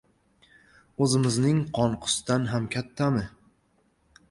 —O‘zimizning 1.07 1.59
Qonqusdan 1.77 2.49
ham 2.55 2.69
kattami? 2.79 3.25